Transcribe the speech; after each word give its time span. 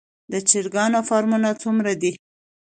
د 0.31 0.33
چرګانو 0.49 0.99
فارمونه 1.07 1.49
څومره 1.61 1.91
دي؟ 2.01 2.11